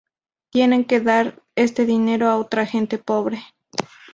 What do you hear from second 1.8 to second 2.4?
dinero a